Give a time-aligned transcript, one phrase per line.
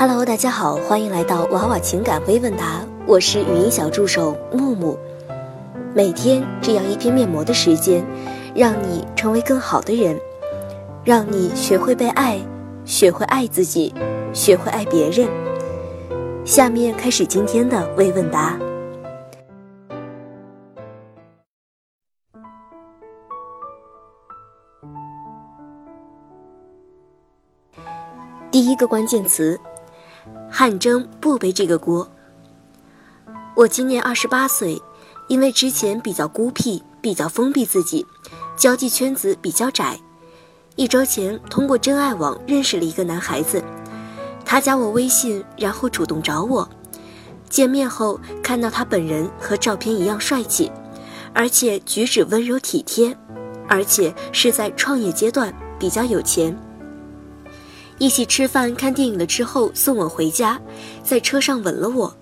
[0.00, 4.98] Hello，大家好，欢迎来到娃娃情感微问答，我是语音小助手木木。
[5.94, 8.02] 每天这样一片面膜的时间，
[8.54, 10.18] 让你成为更好的人，
[11.04, 12.40] 让你学会被爱，
[12.86, 13.92] 学会爱自己，
[14.32, 15.28] 学会爱别人。
[16.46, 18.58] 下面开始今天的微问答。
[28.50, 29.60] 第一个关键词。
[30.50, 32.10] 汉征不背这个锅。
[33.54, 34.80] 我今年二十八岁，
[35.28, 38.04] 因为之前比较孤僻，比较封闭自己，
[38.56, 39.98] 交际圈子比较窄。
[40.76, 43.62] 一周前通过真爱网认识了一个男孩子，
[44.44, 46.68] 他加我微信，然后主动找我。
[47.48, 50.70] 见面后看到他本人和照片一样帅气，
[51.34, 53.16] 而且举止温柔体贴，
[53.68, 56.56] 而且是在创业阶段，比较有钱。
[58.00, 60.58] 一起吃饭、看电影了之后，送我回家，
[61.04, 62.16] 在车上吻了我。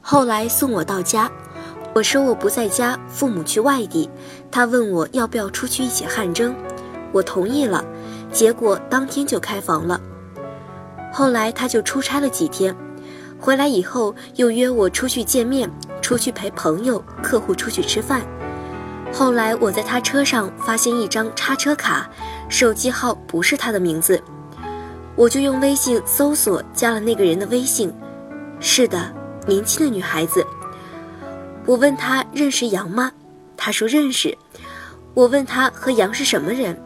[0.00, 1.30] 后来送我到家，
[1.94, 4.08] 我说我不在家，父母去外地。
[4.50, 6.56] 他问我要不要出去一起汗蒸，
[7.12, 7.84] 我同意了。
[8.32, 10.00] 结果当天就开房了。
[11.12, 12.74] 后来他就出差了几天，
[13.38, 18.22] 回来以后又约我出去见面，出去陪朋友、客户出去吃饭。
[19.12, 22.08] 后来我在他车上发现一张插车卡，
[22.48, 24.22] 手机号不是他的名字。
[25.16, 27.90] 我就用微信搜索加了那个人的微信，
[28.60, 29.10] 是的，
[29.46, 30.46] 年轻的女孩子。
[31.64, 33.10] 我问他认识杨吗？
[33.56, 34.36] 他说认识。
[35.14, 36.78] 我问他和杨是什么人？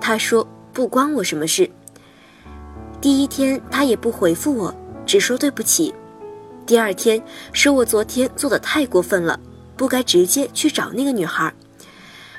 [0.00, 1.70] 他说不关我什么事。
[3.02, 5.94] 第一天他也不回复我，只说对不起。
[6.64, 9.38] 第二天说我昨天做的太过分了，
[9.76, 11.52] 不该直接去找那个女孩，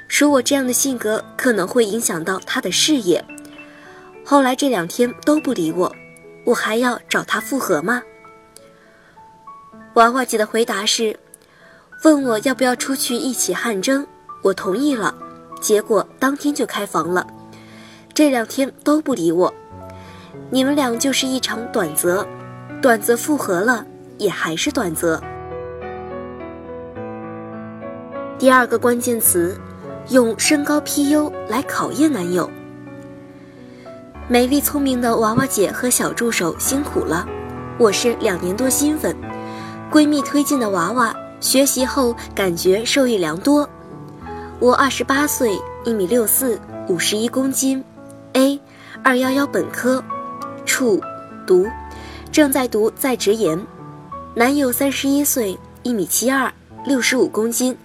[0.08, 3.24] 说我这样的性格可能会影响到他的事业。
[4.28, 5.96] 后来这两天都不理我，
[6.46, 8.02] 我还要找他复合吗？
[9.94, 11.16] 娃娃姐的回答是，
[12.04, 14.06] 问我要不要出去一起汗蒸，
[14.42, 15.14] 我同意了，
[15.62, 17.28] 结果当天就开房了，
[18.16, 19.54] 这两天都不理我，
[20.50, 22.26] 你们俩就是一场短则，
[22.82, 23.86] 短则复合了
[24.18, 25.22] 也还是短则。
[28.40, 29.56] 第二个关键词，
[30.10, 32.50] 用身高 PU 来考验男友。
[34.28, 37.28] 美丽聪明的娃娃姐和小助手辛苦了，
[37.78, 39.16] 我是两年多新粉，
[39.92, 43.70] 闺蜜推荐的娃娃，学习后感觉受益良多。
[44.60, 47.84] 我二十八岁，一米六四，五十一公斤
[48.34, 48.60] ，A，
[49.04, 50.04] 二幺幺本科，
[50.66, 51.00] 处，
[51.46, 51.68] 读，
[52.32, 53.64] 正在读在职研。
[54.34, 56.52] 男友三十一岁，一米七二，
[56.84, 57.78] 六十五公斤，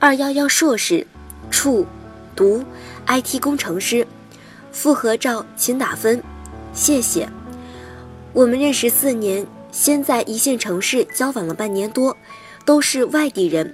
[0.00, 1.06] 二幺幺硕士，
[1.52, 1.86] 处，
[2.34, 2.64] 读
[3.06, 4.04] ，IT 工程师。
[4.74, 6.20] 复合照请打分，
[6.74, 7.26] 谢谢。
[8.32, 12.14] 我们认识四年，先在一线城市交往了半年多，
[12.66, 13.72] 都是外地人。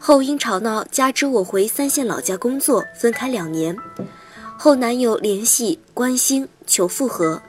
[0.00, 3.74] 后因吵闹加之我回三线老家工作，分开两年。
[4.58, 7.40] 后男友联系关心求复合，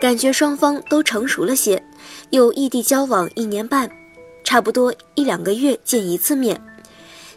[0.00, 1.84] 感觉双方都成熟了些，
[2.30, 3.90] 又异地交往一年半，
[4.42, 6.58] 差不多一两个月见一次面，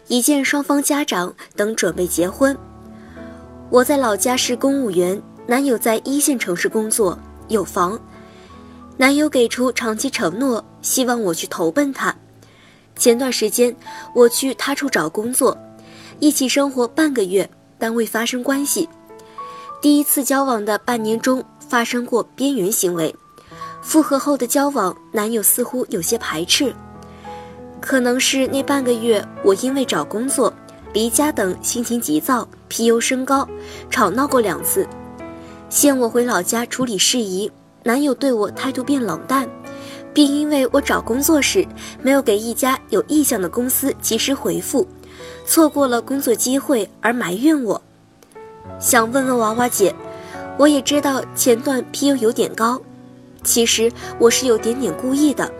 [0.08, 2.56] 已见双方家长等准备结婚。
[3.68, 7.18] 我在老家是公务员，男友在一线城市工作，
[7.48, 7.98] 有房。
[8.96, 12.14] 男友给出长期承诺，希望我去投奔他。
[12.94, 13.74] 前段时间
[14.14, 15.56] 我去他处找工作，
[16.20, 18.88] 一起生活半个月，但未发生关系。
[19.82, 23.14] 第一次交往的半年中发生过边缘行为，
[23.82, 26.72] 复合后的交往，男友似乎有些排斥。
[27.80, 30.52] 可能是那半个月我因为找工作。
[30.96, 33.46] 离家等心情急躁，PU 升高，
[33.90, 34.88] 吵闹过两次，
[35.68, 37.52] 现我回老家处理事宜。
[37.82, 39.46] 男友对我态度变冷淡，
[40.14, 41.68] 并因为我找工作时
[42.00, 44.88] 没有给一家有意向的公司及时回复，
[45.44, 47.82] 错过了工作机会而埋怨我。
[48.80, 49.94] 想问问娃娃姐，
[50.56, 52.80] 我也知道前段 PU 有点高，
[53.44, 55.52] 其实我是有点点故意的，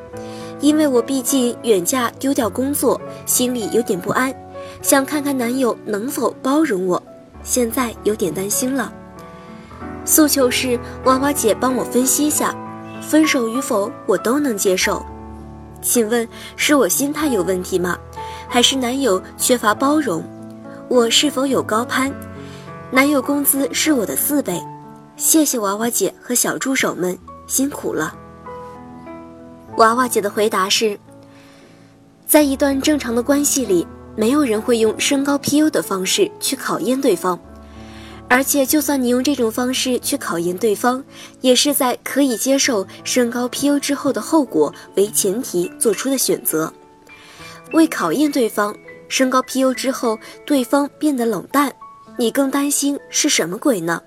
[0.62, 4.34] 因为我毕竟远嫁丢掉工作，心里有点不安。
[4.86, 7.02] 想看看男友能否包容我，
[7.42, 8.92] 现在有点担心了。
[10.04, 12.54] 诉求是娃娃姐帮我分析下，
[13.02, 15.04] 分手与否我都能接受。
[15.82, 17.98] 请问是我心态有问题吗？
[18.48, 20.22] 还是男友缺乏包容？
[20.86, 22.14] 我是否有高攀？
[22.92, 24.62] 男友工资是我的四倍。
[25.16, 27.18] 谢谢娃娃姐和小助手们
[27.48, 28.14] 辛苦了。
[29.78, 30.96] 娃娃姐的回答是：
[32.24, 33.84] 在一段正常的关系里。
[34.16, 37.38] 没有人会用身高 PU 的方式去考验对方，
[38.28, 41.04] 而且，就算你用这种方式去考验对方，
[41.42, 46.72] 也是在可以接受身高 PU 之后的后果为前提做出的选择。
[47.72, 48.74] 为考验对方，
[49.08, 51.72] 身高 PU 之后对方变得冷淡，
[52.16, 54.00] 你更担心是什么鬼呢？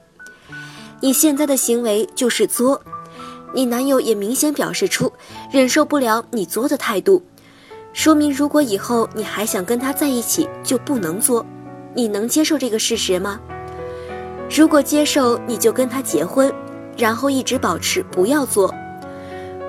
[1.01, 2.81] 你现在的行为就是作，
[3.53, 5.11] 你男友也明显表示出
[5.51, 7.23] 忍受不了你作的态度，
[7.91, 11.45] 说明如果以后你还想跟他在一起，就不能作。
[11.93, 13.39] 你能接受这个事实吗？
[14.49, 16.51] 如果接受，你就跟他结婚，
[16.97, 18.69] 然后一直保持不要作；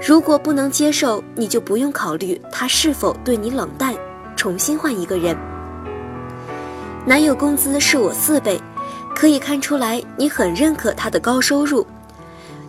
[0.06, 3.94] 如果不能接受，你就不用考虑他是否对你冷淡，
[4.36, 5.36] 重新换一个人。
[7.06, 8.60] 男友工资是我四倍，
[9.14, 11.86] 可以看出来你很认可他的高收入。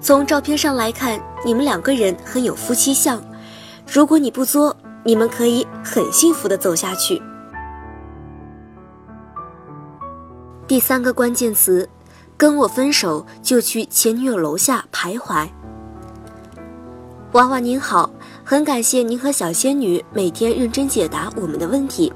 [0.02, 3.22] 从照片上来看，你们两个人很有夫妻相。
[3.86, 7.22] 如果你不作，你们可以很幸福的走下去。
[10.68, 11.88] 第三个关键词。
[12.38, 15.48] 跟我分手就去前女友楼下徘徊。
[17.34, 18.10] 娃娃您好，
[18.44, 22.12] 很感谢您和小仙女每天认真解答我们的问题，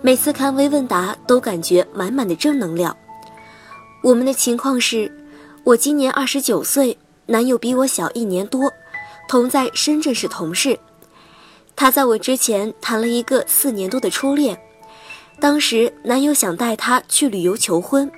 [0.00, 2.96] 每次看微问答都感觉满满的正能量。
[4.02, 5.08] 我们的情况是，
[5.62, 8.68] 我今年二十九岁，男友比我小一年多，
[9.28, 10.76] 同在深圳市同事。
[11.82, 14.56] 他在我之前谈了一个四年多的初恋，
[15.40, 18.08] 当时男友想带她去旅游求婚。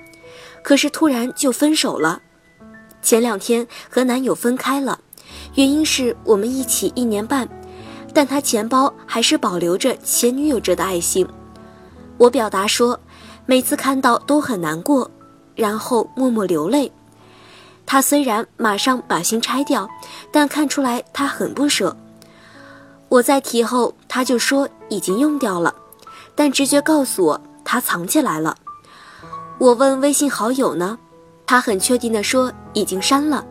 [0.61, 2.21] 可是突然就分手了，
[3.01, 4.99] 前两天和男友分开了，
[5.55, 7.49] 原因是我们一起一年半，
[8.13, 11.27] 但他钱包还是保留着前女友折的爱心。
[12.19, 12.99] 我表达说，
[13.47, 15.09] 每次看到都很难过，
[15.55, 16.91] 然后默默流泪。
[17.83, 19.89] 他虽然马上把心拆掉，
[20.31, 21.97] 但看出来他很不舍。
[23.15, 25.73] 我在提后，他就说已经用掉了，
[26.35, 28.57] 但直觉告诉我他藏起来了。
[29.57, 30.99] 我问微信好友呢，
[31.45, 33.45] 他很确定地说已经删了。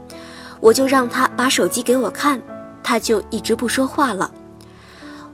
[0.61, 2.43] 我就让他把手机给我看，
[2.82, 4.31] 他就一直不说话了。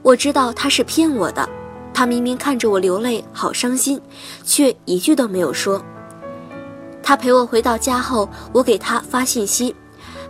[0.00, 1.48] 我知道他是骗我的，
[1.92, 4.00] 他明明看着我流泪，好伤心，
[4.44, 5.82] 却一句都没有说。
[7.02, 9.74] 他陪我回到家后，我给他发信息，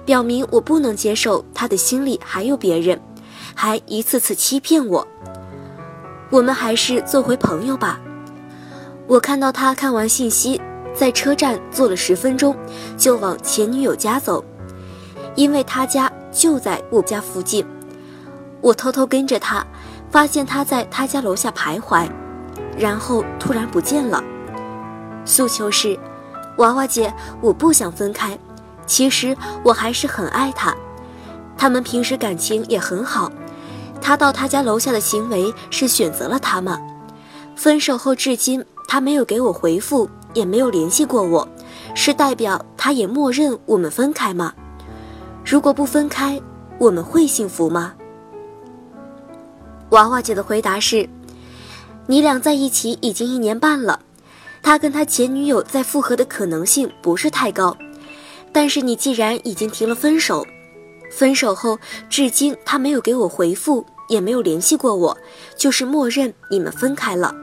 [0.07, 2.99] 表明我不能接受他的心里还有别人，
[3.63, 5.07] 还一次次欺骗我。
[6.31, 8.01] 我们还是做回朋友吧。
[9.07, 10.59] 我看到他看完信息，
[10.95, 12.57] 在车站坐了十分钟，
[12.97, 14.43] 就往前女友家走，
[15.35, 17.63] 因为他家就在我家附近。
[18.63, 19.63] 我偷偷跟着他，
[20.09, 22.09] 发现他在他家楼下徘徊，
[22.79, 24.25] 然后突然不见了。
[25.27, 25.99] 诉求是，
[26.57, 27.13] 娃娃姐，
[27.43, 28.39] 我不想分开，
[28.87, 30.75] 其实我还是很爱他，
[31.59, 33.31] 他们平时感情也很好，
[34.01, 36.81] 他到他家楼下的行为是选择了他吗？
[37.55, 38.65] 分手后至今。
[38.89, 41.49] 他没有给我回复，也没有联系过我，
[41.95, 44.53] 是代表他也默认我们分开吗？
[45.45, 46.43] 如果不分开，
[46.77, 47.95] 我们会幸福吗？
[49.91, 51.09] 娃娃姐的回答是：
[52.09, 54.01] 你俩在一起已经一年半了，
[54.61, 57.77] 他跟他前女友再复合的可能性不是太高，
[58.53, 60.45] 但是你既然已经提了分手，
[61.11, 61.79] 分手后
[62.09, 65.17] 至今他没有给我回复，也没有联系过我，
[65.57, 67.35] 就是默认你们分开了。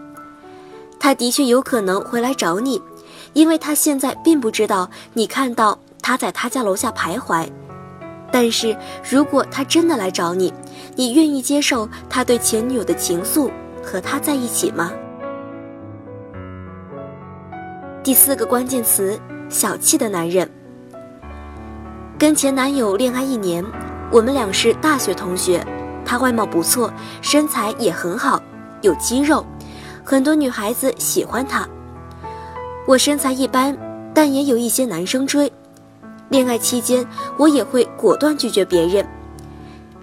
[1.00, 2.82] 他的确有可能回来找你，
[3.34, 7.48] 因为他现在并不知道你看到他在他家楼下徘徊。
[8.32, 8.76] 但是
[9.10, 10.54] 如果他真的来找你，
[10.96, 13.52] 你愿意接受他对前女友的情愫，
[13.84, 14.92] 和他在一起吗？
[18.04, 19.20] 第四个关键词：
[19.50, 20.50] 小气的男人。
[22.20, 23.64] 跟前男友恋爱一年，
[24.12, 25.64] 我们俩是大学同学，
[26.04, 28.42] 他外貌不错，身材也很好，
[28.82, 29.46] 有肌肉。
[30.04, 31.70] 很多女孩子喜欢他，
[32.88, 33.78] 我身材一般，
[34.16, 35.52] 但也有一些男生追。
[36.30, 37.08] 恋爱期间，
[37.38, 39.08] 我也会果断拒绝别人，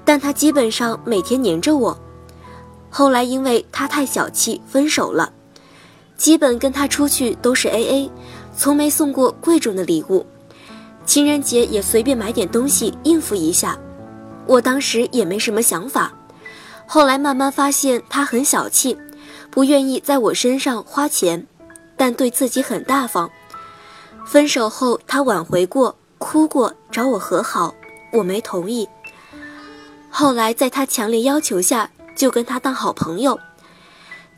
[0.04, 1.98] 但他基本上每天黏着我。
[2.90, 5.32] 后来因为他太小气，分手了。
[6.16, 8.10] 基本跟他出去都是 A A，
[8.56, 10.24] 从没送过贵重的礼物。
[11.06, 13.78] 情人节也随便买点东西应付一下。
[14.46, 16.12] 我当时也没什么想法，
[16.86, 18.96] 后来慢慢发现他很小气。
[19.50, 21.46] 不愿意在我身上花钱，
[21.96, 23.30] 但对自己很大方。
[24.26, 27.72] 分手后，他挽回过，哭过，找我和好，
[28.12, 28.88] 我没同意。
[30.10, 33.38] 后来在他强烈要求下，就跟他当好朋友。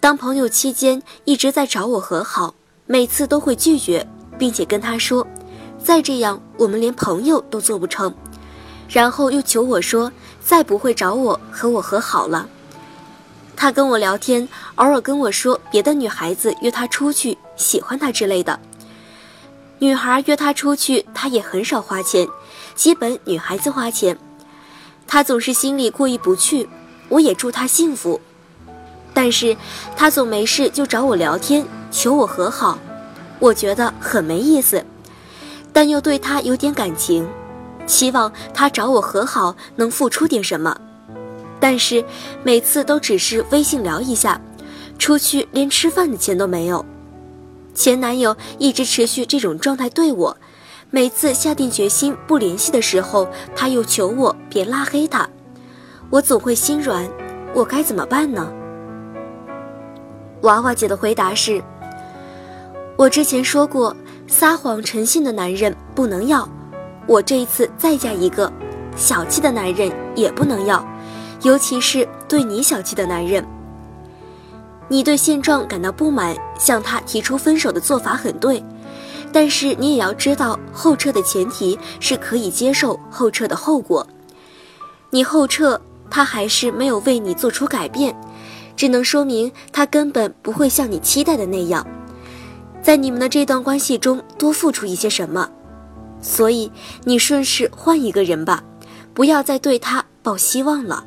[0.01, 2.55] 当朋友期间，一直在找我和好，
[2.87, 4.07] 每次都会拒绝，
[4.39, 5.27] 并且跟他说
[5.87, 8.13] ：“再这样，我们连朋友都做不成。”
[8.91, 10.11] 然后又求我说
[10.45, 12.49] ：“再不会找我和我和好了。”
[13.55, 18.59] 他跟我聊天，偶尔跟我说别的女孩子约他出去，喜欢他之类的。
[19.79, 22.27] 女孩约他出去，他也很少花钱，
[22.75, 24.19] 基本女孩子花钱。
[25.07, 26.69] 他总是心里过意不去，
[27.09, 28.21] 我也祝他幸福。
[29.15, 29.57] 但是，
[29.97, 32.77] 他总没事就找我聊天，求我和好，
[33.39, 34.85] 我觉得很没意思，
[35.77, 37.29] 但又对他有点感情，
[37.87, 40.75] 期望他找我和好能付出点什么。
[41.61, 42.03] 但是
[42.43, 44.41] 每次都只是微信聊一下，
[44.99, 46.83] 出去连吃饭的钱都没有。
[47.75, 50.35] 前男友一直持续这种状态对我，
[50.89, 55.29] 每次下定决心不联系的时候，他又求我别拉黑他，
[56.09, 57.07] 我总会心软，
[57.53, 58.51] 我该怎么办呢？
[60.41, 61.63] 娃娃姐的回答是
[62.97, 63.95] ：“我之前说过，
[64.27, 66.49] 撒谎诚信的男人不能要。
[67.07, 68.53] 我这一次再嫁一个，
[68.97, 70.85] 小气的男人也不能要，
[71.43, 73.45] 尤其是对你小气的男人。
[74.89, 78.63] 你对现状感到不满，向他提出分手的做法很对，
[79.33, 84.07] 但是你也要知道，后撤的前提是可以接受后撤的后果。
[85.11, 85.81] 你后撤，
[86.11, 88.15] 他还是没有为你做出改变。”
[88.77, 91.87] 只能说明他根本不会像你期待的那样，
[92.87, 95.51] 在你们的这段关系中多付出一些什么，
[96.23, 96.71] 所以
[97.03, 98.63] 你顺势换一个人吧，
[99.13, 101.05] 不要再对他抱希望了。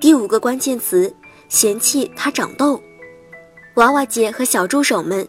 [0.00, 1.14] 第五个关键词：
[1.50, 2.80] 嫌弃他长痘。
[3.74, 5.28] 娃娃姐和小助手们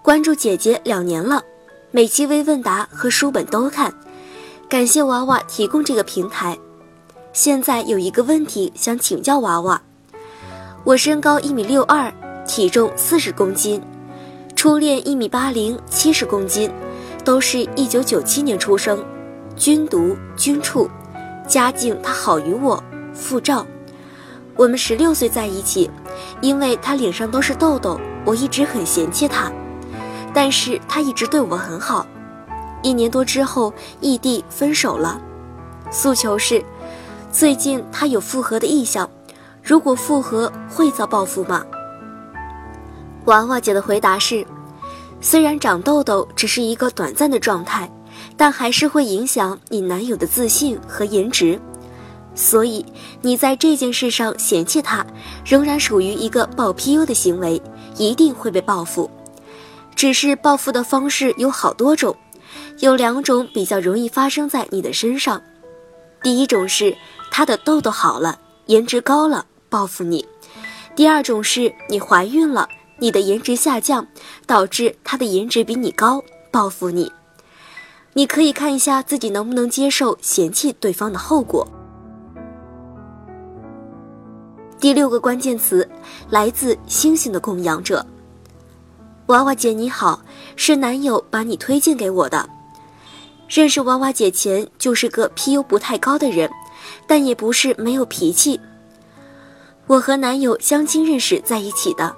[0.00, 1.42] 关注姐姐两年了，
[1.90, 3.92] 每期微问答和书本都看，
[4.68, 6.56] 感谢娃娃提供这个平台。
[7.32, 9.82] 现在有一个问题想请教娃娃，
[10.84, 12.14] 我身高一米六二，
[12.46, 13.80] 体重四十公斤，
[14.54, 16.70] 初恋一米八零，七十公斤，
[17.24, 19.04] 都是一九九七年出生，
[19.56, 20.88] 军读军处，
[21.48, 22.82] 家境他好于我，
[23.14, 23.66] 附照。
[24.56, 25.90] 我们十六岁在一起，
[26.40, 29.50] 因为他脸上都是痘痘，我一直很嫌弃他，
[30.34, 32.06] 但是他一直对我很好。
[32.82, 35.20] 一年多之后异地分手了，
[35.90, 36.62] 诉求是。
[37.30, 39.08] 最近他有复合的意向，
[39.62, 41.64] 如果复合会遭报复吗？
[43.26, 44.44] 娃娃姐的回答是：
[45.20, 47.90] 虽然长痘痘只是一个短暂的状态，
[48.36, 51.60] 但还是会影响你男友的自信和颜值，
[52.34, 52.84] 所以
[53.20, 55.06] 你在这件事上嫌弃他，
[55.44, 57.60] 仍然属于一个暴 PU 的行为，
[57.96, 59.10] 一定会被报复。
[59.94, 62.16] 只是报复的方式有好多种，
[62.80, 65.40] 有两种比较容易发生在你的身上，
[66.22, 66.96] 第一种是。
[67.34, 70.22] 他的痘痘好了，颜值高了，报复你。
[70.94, 72.68] 第二种是你怀孕了，
[72.98, 74.06] 你的颜值下降，
[74.46, 77.10] 导致他的颜值比你高，报复你。
[78.14, 81.66] 你可以看一下自己能不能接受嫌弃对方的后果。
[84.78, 85.88] 第六个关键词
[86.28, 88.04] 来自星星的供养者。
[89.26, 90.20] 娃娃姐你好，
[90.56, 92.48] 是男友把你推荐给我的。
[93.48, 96.50] 认识娃娃姐前就是个 PU 不太高的人。
[97.06, 98.60] 但也不是没有脾气。
[99.86, 102.14] 我和男友相亲认识在一起的，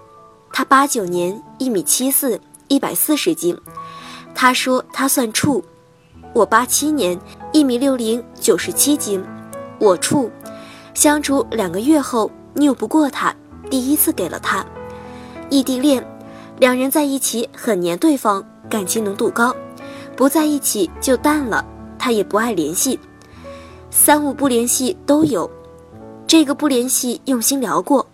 [0.56, 3.58] 他八九年一米七四，一百四十斤，
[4.36, 5.64] 他说他算处。
[6.32, 7.18] 我八七年
[7.52, 9.20] 一米六零，九十七斤，
[9.80, 10.30] 我处。
[10.94, 13.34] 相处两个月后拗不过他，
[13.68, 14.64] 第一次给了他。
[15.50, 16.06] 异地恋，
[16.60, 19.52] 两人在一起很黏对方，感情浓度高，
[20.16, 21.66] 不在一起就淡了，
[21.98, 22.96] 他也不爱联系。
[23.90, 25.50] 三五不联系都有，
[26.28, 28.06] 这个不联系用心聊过，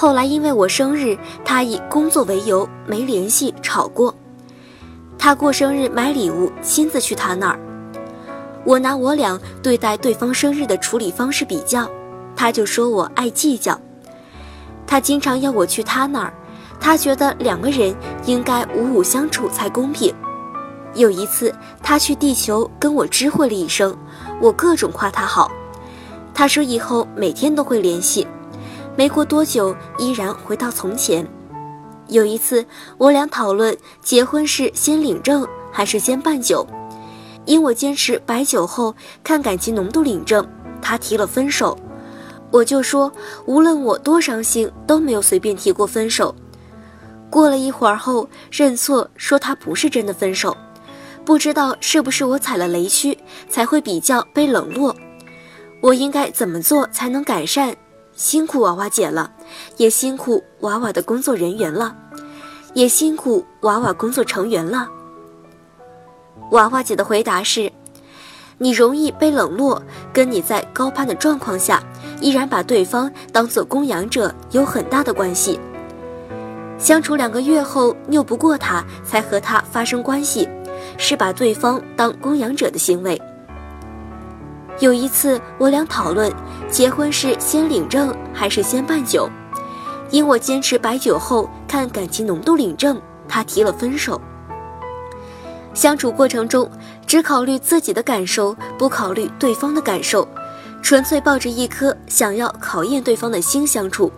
[0.00, 4.14] 后来因为我生日，他以工作为由没联系，吵过。
[5.18, 7.58] 他过生日买礼物，亲自去他那儿。
[8.64, 11.90] 我拿我俩对待对方生日的处理方式比较，
[12.36, 13.76] 他就说我爱计较。
[14.86, 16.32] 他经常要我去他那儿，
[16.78, 17.92] 他觉得两个人
[18.24, 20.14] 应该五五相处才公平。
[20.94, 21.52] 有一次，
[21.82, 23.98] 他去地球跟我知会了一声，
[24.40, 25.50] 我各种夸他好。
[26.32, 28.24] 他说以后每天都会联系。
[28.98, 31.24] 没过多久，依然回到从前。
[32.08, 36.66] 有一次，我俩讨论结婚是先领证还是先办酒，
[37.44, 40.44] 因我坚持摆酒后看感情浓度领证，
[40.82, 41.78] 他提了分手。
[42.50, 43.12] 我就说
[43.46, 46.34] 无论我多伤心，都没有随便提过分手。
[47.30, 50.56] 过了一会儿后，认错说他不是真的分手。
[51.24, 53.16] 不知道是不是我踩了雷区，
[53.48, 54.92] 才会比较被冷落。
[55.80, 57.76] 我应该怎么做才能改善？
[58.18, 59.30] 辛苦娃娃姐了，
[59.76, 61.96] 也辛苦娃娃的工作人员了，
[62.74, 64.88] 也辛苦娃娃工作成员了。
[66.50, 67.70] 娃娃姐的回答是：
[68.58, 69.80] 你容易被冷落，
[70.12, 71.80] 跟你在高攀的状况下，
[72.20, 75.60] 依然把对方当做供养者有很大的关系。
[76.76, 80.48] 相处两个月后拗不过他，才和他发生关系，
[80.96, 83.22] 是把对方当供养者的行为。
[84.80, 86.32] 有一次，我俩讨论
[86.70, 89.28] 结婚是先领证还是先办酒，
[90.10, 94.20] 因我坚持摆酒后看感情浓度领证，他提了分手。
[95.74, 96.70] 相处过程中，
[97.06, 100.26] 只考虑自己的感受，不考虑对方的感受，
[100.80, 104.12] 纯粹抱着一颗想要考验对方的心相处，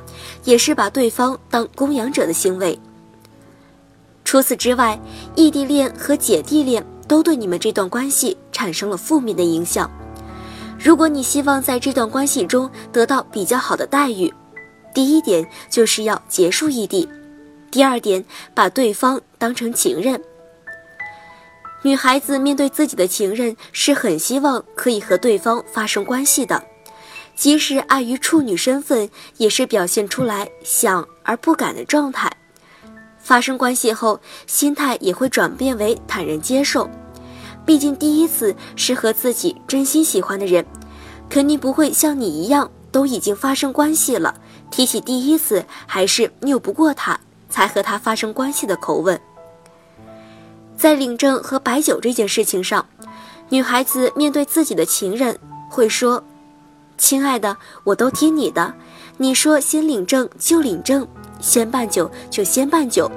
[0.44, 2.78] 也是把对方当供养者的行为。
[4.24, 5.00] 除此之外，
[5.34, 9.90] 异地恋和姐弟恋都对你们这段关系产生了负面的影响。
[10.82, 14.32] 如果你希望在这段关系中得到比较好的待遇，
[14.94, 17.06] 第一点就是要结束异地，
[17.70, 20.20] 第二点把对方当成情人。
[21.82, 26.62] 女孩子面对自己的情人是很希望可以和对方发生关系的，
[27.36, 32.30] 即使碍于处女身份，也是表现出来想而不敢的状态。
[33.18, 36.88] 发生关系后，心态也会转变为坦然接受。
[37.70, 40.66] 毕竟第一次是和自己真心喜欢的人，
[41.28, 44.34] 肯定不会像你一样都已经发生关系了，
[44.72, 49.20] 提起第一次还是拗不过他才和他发生关系的口吻。
[50.76, 52.84] 在领证和摆酒这件事情上，
[53.50, 56.24] 女孩子面对自己的情人会说
[56.98, 58.74] ：“亲爱的，我都听你的，
[59.16, 61.06] 你说先领证就领证，
[61.38, 63.08] 先办酒就先办酒，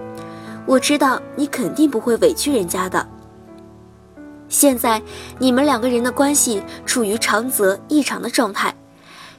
[0.67, 3.03] 我知道你肯定不会委屈人家的。”
[4.53, 5.01] 现在
[5.39, 8.71] 你们两个人的关系处于长则异常的状态，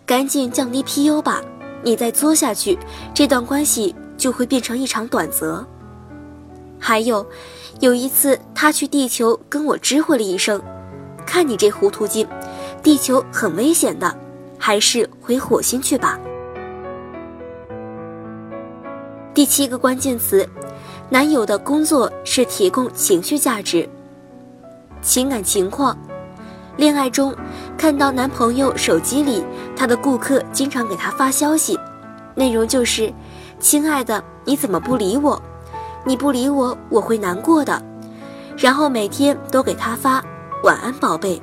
[0.05, 1.41] 赶紧降低 PU 吧！
[1.85, 2.77] 你再作下去，
[3.15, 5.65] 这段关系就会变成一场短则。
[6.81, 7.25] 还有，
[7.79, 10.61] 有一次他去地球跟我知会了一声，
[11.25, 12.27] 看你这糊涂劲，
[12.83, 14.13] 地球很危险的，
[14.59, 16.19] 还是回火星去吧。
[19.33, 20.45] 第七个关键词，
[21.09, 23.89] 男友的工作是提供情绪价值。
[25.05, 25.97] 情感情况，
[26.79, 27.33] 恋爱中
[27.77, 29.45] 看到男朋友手机里
[29.77, 31.79] 他的顾客经常给他发消息，
[32.35, 33.13] 内容就是
[33.61, 35.41] ：“亲爱的，你怎么不理我？
[36.05, 37.81] 你不理我，我会难过的。”
[38.57, 40.25] 然后每天都给他发
[40.65, 41.41] “晚安，宝贝”，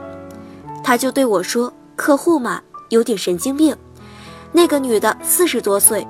[0.84, 3.76] 他就对我说：“客户嘛，有点神经病。”
[4.52, 6.06] 那个女的四十多岁，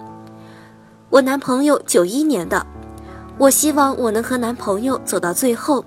[1.09, 2.65] 我男朋友九一年的，
[3.37, 5.83] 我希望我能和男朋友走到最后。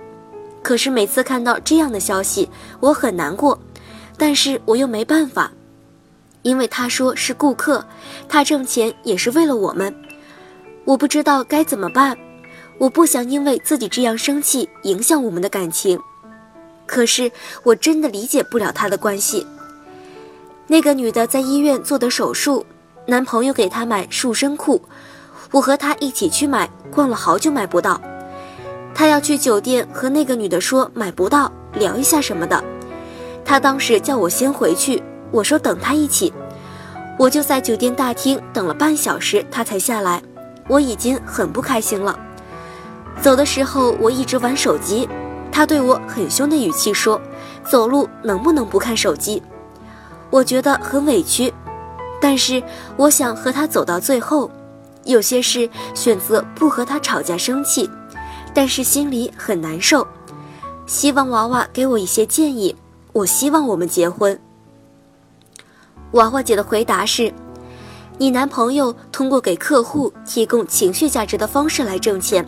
[0.65, 2.49] 可是每次看到这样的消息，
[2.81, 3.61] 我很难过，
[4.17, 5.53] 但是我又没办法，
[6.41, 7.87] 因为他说是顾客，
[8.31, 9.95] 他挣钱也是为了我们，
[10.87, 12.17] 我不知道该怎么办，
[12.79, 16.01] 我不想因为自己这样生气影响我们的感情，
[16.87, 17.31] 可是
[17.63, 19.47] 我真的理解不了他的关系。
[20.67, 22.65] 那个女的在医院做的手术，
[23.07, 24.81] 男朋友给她买束身裤，
[25.51, 28.01] 我和她一起去买，逛了好久买不到。
[28.95, 32.63] 他要去酒店和那个女的说买不到，聊一下什么的。
[33.45, 36.33] 他当时叫我先回去，我说等他一起。
[37.19, 40.23] 我就在酒店大厅等了半小时，他才下来。
[40.69, 42.19] 我已经很不开心了。
[43.21, 45.09] 走的时候我一直玩手机，
[45.53, 47.21] 他对我很凶的语气说
[47.69, 49.43] ：“走路能不能不看手机？”
[50.31, 51.53] 我觉得很委屈，
[52.21, 52.63] 但是
[52.97, 54.51] 我想和他走到最后。
[55.05, 57.89] 有些事选择不和他吵架生气。
[58.55, 60.07] 但是心里很难受，
[60.87, 62.75] 希望娃娃给我一些建议。
[63.13, 64.39] 我希望我们结婚。
[66.13, 67.33] 娃娃姐的回答是：
[68.19, 72.47] 你男朋友通过给客户提供情绪价值的方式来挣钱。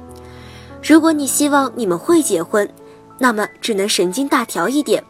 [0.83, 2.69] 如果你希望你们会结婚，
[3.19, 5.03] 那么只能神经大条一点，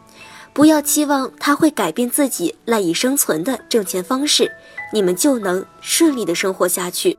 [0.53, 4.51] 不要期望他会改变自己赖以生存的挣钱方式，
[4.91, 7.17] 你们就能顺利的生活下去。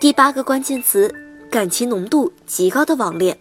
[0.00, 1.14] 第八个关键词：
[1.50, 3.38] 感情浓度极高的网恋。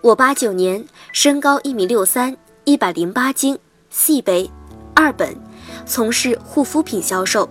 [0.00, 3.58] 我八九年，身高一米六三，一百零八斤
[3.90, 4.48] ，C 杯，
[4.94, 5.36] 二本，
[5.84, 7.48] 从事护肤品销售，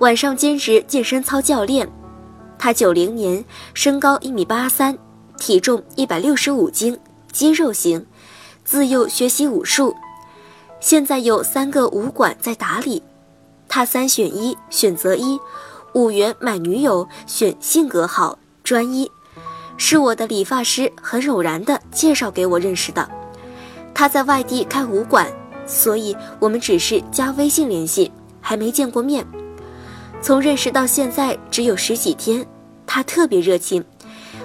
[0.00, 1.90] 晚上兼职健身操教练。
[2.58, 4.98] 他九零年，身高一米八三，
[5.38, 7.00] 体重一百六十五斤，
[7.32, 8.04] 肌肉型，
[8.62, 9.96] 自幼学习武术，
[10.80, 13.02] 现在有三个武馆在打理。
[13.70, 15.40] 他三选一，选择一。
[15.94, 19.10] 五元买女友，选性格好、专一，
[19.76, 23.08] 是我的理发师很偶然的介绍给我认识的。
[23.92, 25.26] 他在外地开武馆，
[25.66, 29.26] 所以我们只是加微信联系，还没见过面。
[30.22, 32.46] 从认识到现在只有十几天，
[32.86, 33.84] 他特别热情，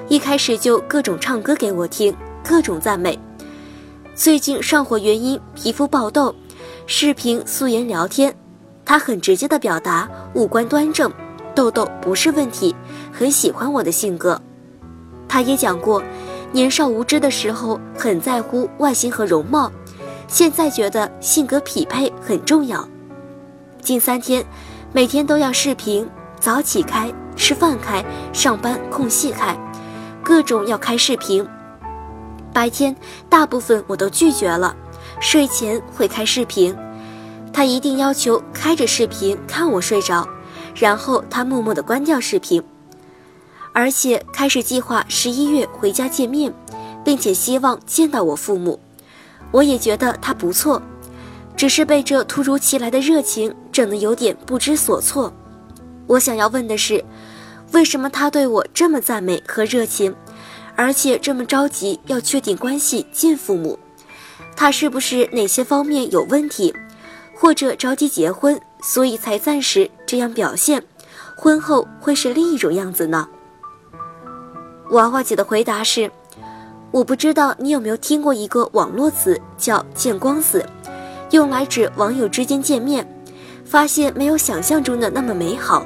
[0.09, 3.17] 一开始就各种唱歌给我听，各种赞美。
[4.15, 6.33] 最近上火原因皮肤爆痘，
[6.87, 8.35] 视频素颜聊天，
[8.83, 11.11] 他很直接的表达五官端正。
[11.55, 12.75] 痘痘不是问题，
[13.11, 14.39] 很喜欢我的性格。
[15.27, 16.03] 他也讲过，
[16.51, 19.71] 年少无知的时候很在乎外形和容貌，
[20.27, 22.87] 现在觉得性格匹配很重要。
[23.81, 24.45] 近三天，
[24.91, 26.07] 每天都要视频，
[26.39, 29.57] 早起开，吃饭开，上班空隙开，
[30.23, 31.45] 各种要开视频。
[32.53, 32.95] 白天
[33.29, 34.75] 大部分我都拒绝了，
[35.19, 36.75] 睡前会开视频。
[37.51, 40.27] 他一定要求开着视频看我睡着，
[40.75, 42.61] 然后他默默地关掉视频，
[43.71, 46.53] 而且开始计划十一月回家见面，
[47.03, 48.79] 并且希望见到我父母。
[49.51, 50.81] 我也觉得他不错，
[51.55, 55.31] 只是被这突如其来的热情整得有点不知所措。
[56.07, 57.03] 我想要问的是，
[57.71, 60.13] 为什么他对我这么赞美和热情，
[60.75, 63.79] 而且这么着急要确定关系见父母？
[64.57, 66.73] 他是不是哪些方面有问题？
[67.33, 70.81] 或者着急结婚，所以才暂时这样表现，
[71.35, 73.27] 婚后会是另一种样子呢？
[74.91, 76.09] 娃娃姐的回答是：
[76.91, 80.65] 我不知道你有没有听过一个网络词叫“见光死”，
[81.31, 83.05] 用来指网友之间见面，
[83.65, 85.85] 发现没有想象中的那么美好。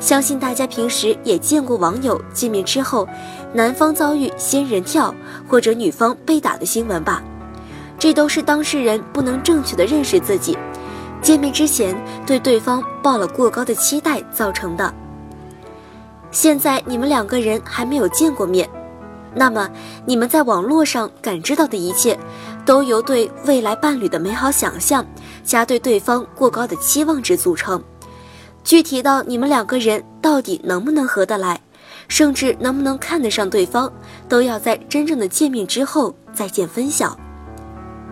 [0.00, 3.06] 相信大家平时也见过网友见面之后，
[3.52, 5.14] 男方遭遇仙人跳
[5.46, 7.22] 或者女方被打的新闻吧？
[7.98, 10.56] 这都是当事人不能正确的认识自己，
[11.24, 14.92] 见面之前对对方抱了过高的期待造成的。
[16.30, 18.68] 现在你们两个人还没有见过面，
[19.34, 19.70] 那么
[20.04, 22.18] 你们在网络上感知到的一切，
[22.66, 25.04] 都由对未来伴侣的美好想象
[25.42, 27.82] 加对对方过高的期望值组成。
[28.62, 31.58] 具体到你们两个人到底能不能合得来，
[32.06, 33.90] 甚至能不能看得上对方，
[34.28, 37.16] 都要在真正的见面之后再见分晓。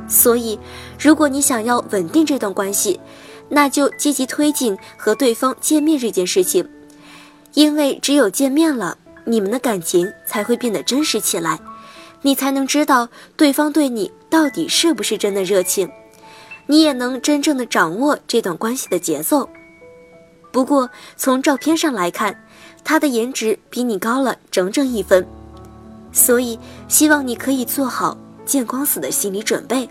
[0.09, 0.59] 所以，
[1.03, 3.01] 如果你想要稳定这段关系，
[3.49, 6.69] 那就积极推进和对方见面这件事情，
[7.55, 11.59] 因为只有见面了，你们的感情才会变得真实起来，
[12.23, 15.91] 你才能知道对方对你到底是不是真的热情，
[16.69, 19.49] 你也能真正的掌握这段关系的节奏。
[20.53, 22.45] 不过，从照片上来看，
[22.85, 25.27] 他的颜值比你高了整整一分，
[26.13, 29.89] 所以希望你可以做好见光死的心理准备。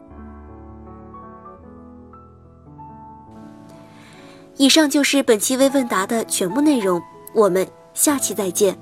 [4.62, 7.02] 以上就是本期微问答的全部内容，
[7.34, 8.78] 我们下期再见。